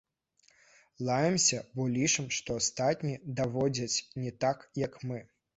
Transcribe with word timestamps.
Лаемся, 1.09 1.59
бо 1.75 1.85
лічым, 1.97 2.25
што 2.37 2.57
астатнія 2.63 3.21
даводзяць 3.41 4.03
не 4.25 4.31
так, 4.49 4.69
як 4.87 4.99
мы! 5.13 5.25